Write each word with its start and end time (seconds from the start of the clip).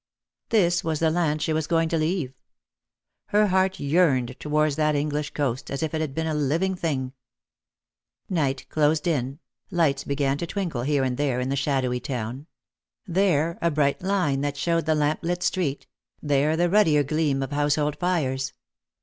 This 0.49 0.83
was 0.83 0.97
the 0.97 1.11
land 1.11 1.43
she 1.43 1.53
was 1.53 1.67
going 1.67 1.87
to 1.89 1.97
leave. 1.99 2.33
Her 3.27 3.45
heart 3.49 3.79
yearned 3.79 4.35
towards 4.39 4.75
that 4.75 4.95
English 4.95 5.29
coast 5.35 5.69
as 5.69 5.83
if 5.83 5.93
it 5.93 6.01
had 6.01 6.15
been 6.15 6.25
a 6.25 6.33
living 6.33 6.73
thing. 6.73 7.13
218 8.27 8.33
jbost 8.33 8.33
for 8.33 8.33
Love. 8.33 8.45
Night 8.45 8.69
closed 8.71 9.07
in; 9.07 9.39
lights 9.69 10.03
began 10.03 10.39
to 10.39 10.47
twinkle 10.47 10.81
here 10.81 11.03
and 11.03 11.17
there 11.17 11.39
in 11.39 11.49
the 11.49 11.55
shadowy 11.55 11.99
town; 11.99 12.47
there 13.05 13.59
a 13.61 13.69
bright 13.69 14.01
line 14.01 14.41
that 14.41 14.57
showed 14.57 14.87
the 14.87 14.95
lamplit 14.95 15.43
street, 15.43 15.85
there 16.19 16.57
the 16.57 16.67
ruddier 16.67 17.03
gleam 17.03 17.43
of 17.43 17.51
household 17.51 17.95
fires. 17.99 18.53